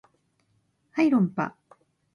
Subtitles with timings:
[0.93, 1.53] はい論破